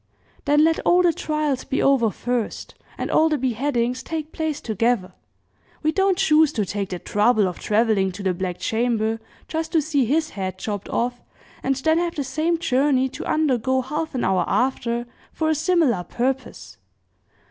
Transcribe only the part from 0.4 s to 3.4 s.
"Then let all the trials be over first, and all the